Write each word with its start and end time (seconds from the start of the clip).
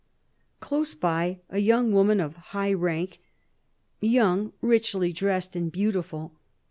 Close 0.61 0.95
by 0.95 1.41
lay 1.51 1.59
a 1.59 1.59
young 1.59 1.91
woman 1.91 2.19
of 2.19 2.35
high 2.57 2.73
rank; 2.73 3.19
young, 3.99 4.51
richly 4.59 5.13
dressed 5.13 5.55
and 5.55 5.71
beautiful. 5.71 6.33